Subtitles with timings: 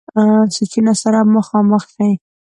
[0.55, 2.09] سوچونو سره مخامخ شي-